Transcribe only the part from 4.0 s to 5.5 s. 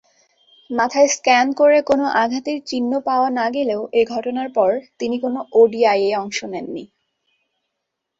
ঘটনার পর আর তিনি কোন